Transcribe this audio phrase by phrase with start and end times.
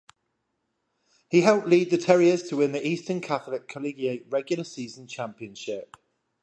[1.29, 5.95] He helped lead the Terriers to win the Eastern Catholic Collegiate regular season championship.